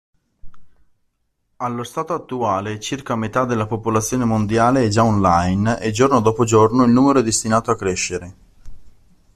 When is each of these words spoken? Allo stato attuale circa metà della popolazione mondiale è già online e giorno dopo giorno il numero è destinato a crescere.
Allo 1.57 1.83
stato 1.83 2.15
attuale 2.15 2.79
circa 2.79 3.15
metà 3.15 3.45
della 3.45 3.67
popolazione 3.67 4.25
mondiale 4.25 4.85
è 4.85 4.87
già 4.87 5.05
online 5.05 5.79
e 5.79 5.91
giorno 5.91 6.21
dopo 6.21 6.43
giorno 6.43 6.83
il 6.85 6.91
numero 6.91 7.19
è 7.19 7.23
destinato 7.23 7.69
a 7.69 7.77
crescere. 7.77 8.35